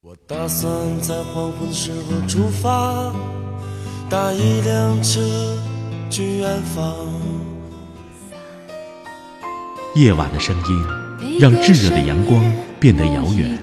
[0.00, 0.70] 我打算
[1.00, 3.12] 在黄昏时候出发，
[4.08, 5.20] 搭一辆车
[6.08, 6.94] 去远方。
[9.96, 12.40] 夜晚的声音让炙热的阳光
[12.78, 13.58] 变得遥远，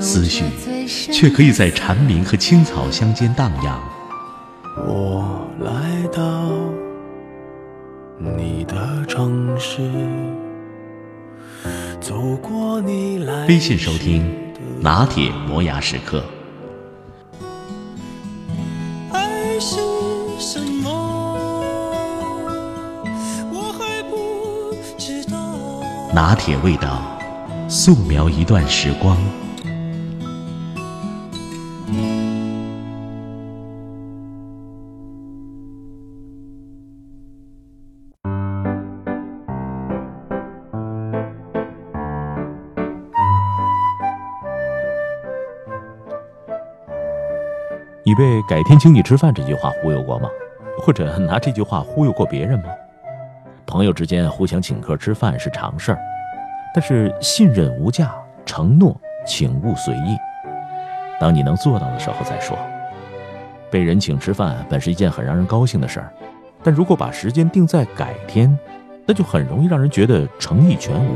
[0.00, 0.44] 思绪
[0.86, 3.80] 却可以在蝉鸣和青草乡间荡漾。
[4.86, 6.48] 我来到
[8.16, 9.80] 你的城市。
[12.00, 14.24] 走过你来微信收听
[14.80, 16.24] 拿铁磨牙时刻。
[19.12, 19.76] 爱是
[20.38, 20.90] 什么？
[23.52, 25.36] 我还不知道。
[26.14, 27.02] 拿铁味道，
[27.68, 29.18] 素描一段时光。
[48.10, 50.28] 你被“改天请你吃饭”这句话忽悠过吗？
[50.80, 52.64] 或者拿这句话忽悠过别人吗？
[53.64, 55.98] 朋友之间互相请客吃饭是常事儿，
[56.74, 58.12] 但是信任无价，
[58.44, 60.16] 承诺请勿随意。
[61.20, 62.58] 当你能做到的时候再说。
[63.70, 66.12] 被人请吃饭本是一件很让人高兴的事儿，
[66.64, 68.58] 但如果把时间定在改天，
[69.06, 71.14] 那就很容易让人觉得诚意全无。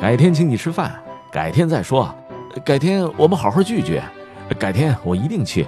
[0.00, 0.92] 改天请你吃饭，
[1.32, 2.14] 改天再说，
[2.64, 4.00] 改天我们好好聚聚，
[4.60, 5.66] 改天我一定去。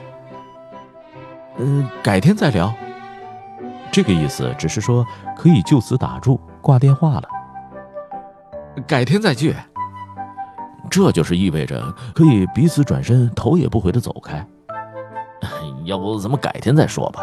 [1.63, 2.73] 嗯，改天再聊。
[3.93, 5.05] 这个意思只是说
[5.37, 7.29] 可以就此打住，挂电话了。
[8.87, 9.55] 改天再聚。
[10.91, 14.45] 这就是意味着可以彼此转身，头也不回的走开。
[15.85, 17.21] 要不咱们改天再说吧。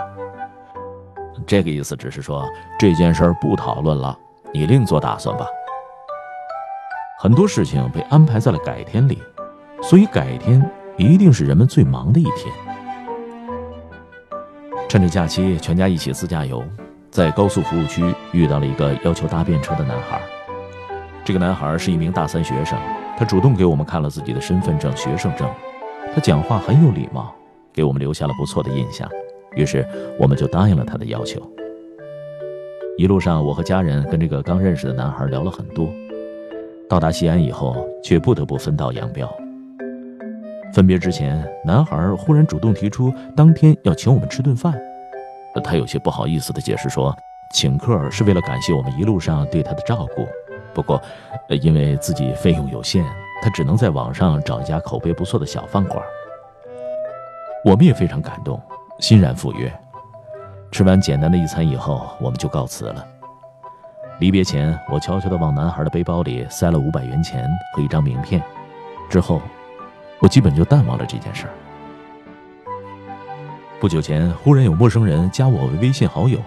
[1.45, 2.45] 这个意思只是说
[2.77, 4.17] 这件事儿不讨论了，
[4.53, 5.47] 你另做打算吧。
[7.19, 9.21] 很多事情被安排在了改天里，
[9.81, 10.63] 所以改天
[10.95, 12.53] 一定是人们最忙的一天。
[14.89, 16.63] 趁着假期，全家一起自驾游，
[17.11, 20.21] 在高速服务区遇到了一个要求搭便车的男孩。
[21.25, 22.79] 这个男孩是一名大三学生，
[23.17, 25.45] 他主动给我们看了自己的身份证、学生证。
[26.15, 27.35] 他讲话很有礼貌，
[27.73, 29.09] 给我们留下了不错的印象。
[29.55, 29.85] 于是
[30.17, 31.41] 我们就答应了他的要求。
[32.97, 35.89] 一路上，我和家人跟这个刚认识的男孩聊了很多。
[36.89, 39.29] 到达西安以后，却不得不分道扬镳。
[40.73, 44.73] 分别之前，男孩忽然主动提出当天要请我们吃顿饭。
[45.63, 47.15] 他有些不好意思地解释说，
[47.51, 50.27] 请客是为了感谢我们一路上对他的照顾。
[50.71, 51.01] 不过，
[51.49, 53.03] 因为自己费用有限，
[53.41, 55.99] 他只能在网上找一家口碑不错的小饭馆。
[57.65, 58.61] 我们也非常感动，
[58.99, 59.73] 欣然赴约。
[60.71, 63.03] 吃完简单的一餐以后，我们就告辞了。
[64.19, 68.39] 离别前，我悄悄地往男孩的背包里塞了五百元钱和一张名片。
[69.09, 69.41] 之后。
[70.19, 71.53] 我基本就淡忘了这件事儿。
[73.79, 76.39] 不久前，忽然有陌生人加我为微信好友，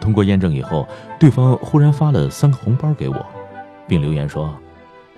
[0.00, 0.88] 通过验证以后，
[1.18, 3.26] 对方忽然发了三个红包给我，
[3.86, 4.54] 并留言说：“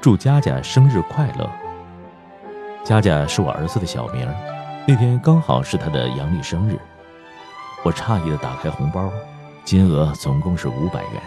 [0.02, 1.48] 祝佳佳生日快乐。”
[2.82, 4.28] 佳佳是我儿子的小名，
[4.88, 6.76] 那天刚好是他的阳历生日。
[7.84, 9.08] 我诧异的打开红包，
[9.64, 11.22] 金额总共是五百元。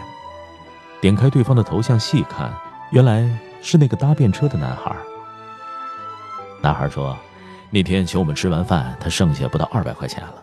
[1.00, 2.52] 点开对方的头像细看，
[2.90, 3.26] 原来
[3.62, 4.94] 是那个搭便车的男孩。
[6.66, 7.16] 男孩说
[7.70, 10.42] ：“那天请我们吃完饭，他剩下不到二百块钱了。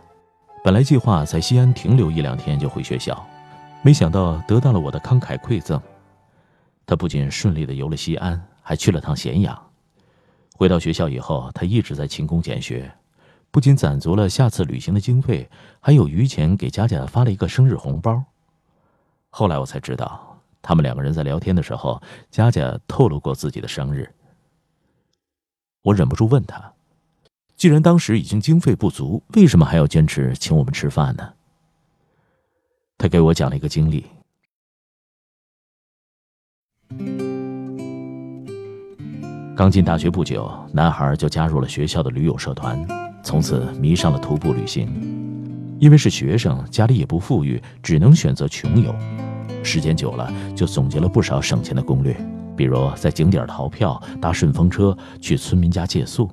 [0.63, 3.21] 本来计划在西安停留一两天就回学校，
[3.81, 5.77] 没想到得到了我的慷慨馈赠。
[6.85, 9.61] 他不仅顺利的游了西安，还去了趟咸阳。
[10.55, 12.89] 回到学校以后，他一直在勤工俭学，
[13.51, 15.49] 不仅攒足了下次旅行的经费，
[15.81, 18.23] 还有余钱给佳佳发了一个生日红包。
[19.29, 22.01] 后来我才知道，他们两个人在聊天的时候，
[22.31, 24.09] 佳佳透露过自己的生日。”
[25.83, 26.73] 我忍不住问他
[27.55, 31.33] ：“既然当时已经经费不足，为什么还要坚持请我们吃饭呢？”
[32.97, 34.05] 他给我讲了一个经历。
[39.55, 42.87] 刚进大学不久，男孩就加入了学校的驴友社团，
[43.23, 44.89] 从此迷上了徒步旅行。
[45.79, 48.95] 因为是学生，家里也不富裕，只能选择穷游。
[49.63, 52.15] 时间久了，就总结了不少省钱的攻略。
[52.55, 56.29] 比如在景点逃票、搭顺风车去村民家借宿。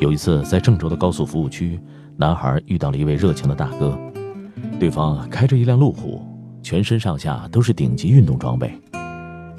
[0.00, 1.80] 有一次在郑州的高速服务区，
[2.16, 3.98] 男孩遇到了一位热情的大哥，
[4.78, 6.22] 对方开着一辆路虎，
[6.62, 8.72] 全身上下都是顶级运动装备。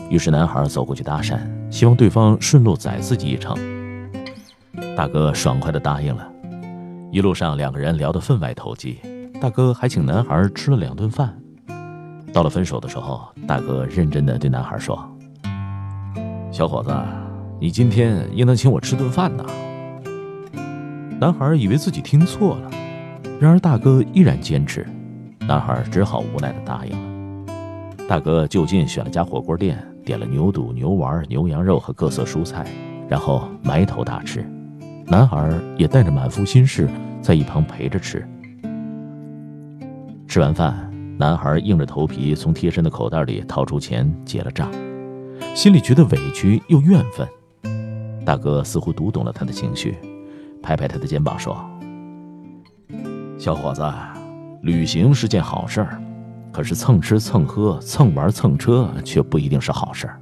[0.10, 1.39] 于是男孩走过去搭讪，
[1.69, 3.56] 希望对方顺路载自己一程。
[4.95, 6.27] 大哥爽快地答应了。
[7.12, 9.00] 一路上两个人聊得分外投机，
[9.39, 11.38] 大哥还请男孩吃了两顿饭。
[12.31, 14.98] 到了分手的时候，大哥认真的对男孩说
[16.52, 16.94] ：“小伙子，
[17.60, 19.46] 你今天应当请我吃顿饭呢。
[21.20, 22.72] 男孩以为自己听错了，
[23.40, 24.88] 然而大哥依然坚持，
[25.48, 27.10] 男孩只好无奈的答应了。
[28.08, 32.66] 大哥就近选了家火锅店，点了牛肚、牛丸、牛羊肉和各色蔬菜，
[33.08, 34.46] 然后埋头大吃。
[35.06, 36.88] 男孩也带着满腹心事，
[37.22, 38.25] 在一旁陪着吃。
[40.28, 40.88] 吃完饭，
[41.19, 44.71] 男孩硬着头皮从贴身的口袋里掏出钱结了账，
[45.54, 47.27] 心里觉得委屈又怨愤。
[48.25, 49.98] 大哥似乎读懂了他的情绪，
[50.63, 51.57] 拍拍他的肩膀说
[53.38, 53.83] ：“小伙子，
[54.62, 56.01] 旅行是件好事儿，
[56.54, 60.22] 可是蹭吃蹭喝蹭玩蹭车却不一定是好事儿。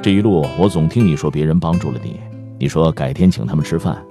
[0.00, 2.18] 这一路我总听你说别人帮助了你。”
[2.58, 4.02] 你说改天请他们吃饭，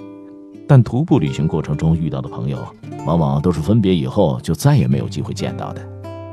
[0.70, 2.64] 但徒步旅行过程中遇到的朋友，
[3.04, 5.82] 往往都是分别以后就再也没有机会见到的。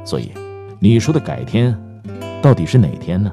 [0.04, 0.30] 所以，
[0.78, 1.74] 你说的改天，
[2.42, 3.32] 到底是哪天呢？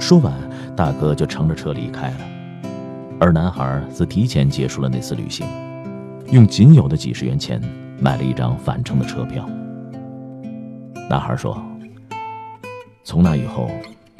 [0.00, 0.32] 说完，
[0.74, 2.20] 大哥就乘着车离开了，
[3.20, 5.46] 而男孩则提前结束了那次旅行，
[6.32, 7.60] 用仅有的几十元钱
[8.00, 9.46] 买了一张返程的车票。
[11.10, 11.62] 男孩说
[13.04, 13.68] ：“从那以后，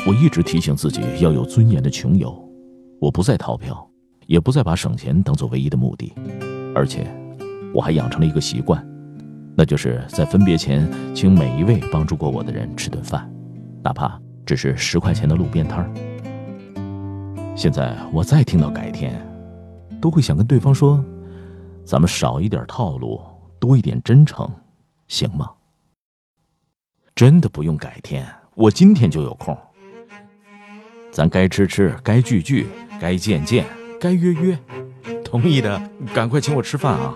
[0.06, 2.46] 我一直提醒自己要有尊严的穷游。”
[3.00, 3.88] 我不再逃票，
[4.26, 6.12] 也不再把省钱当做唯一的目的，
[6.74, 7.06] 而且
[7.72, 8.84] 我还养成了一个习惯，
[9.56, 13.30] 那就是在分别前请每一位帮助过我的人吃顿饭，
[13.82, 15.90] 哪怕只是十块钱的路边摊儿。
[17.56, 19.14] 现在我再听到改天，
[20.00, 21.02] 都会想跟对方说
[21.86, 23.20] ：“咱们少一点套路，
[23.58, 24.50] 多一点真诚，
[25.08, 25.50] 行吗？”
[27.14, 29.56] 真的不用改天，我今天就有空。
[31.10, 32.66] 咱该吃吃，该聚聚。
[32.98, 33.66] 该见见，
[33.98, 34.58] 该约约，
[35.24, 35.80] 同意的
[36.14, 37.14] 赶快请我吃饭啊！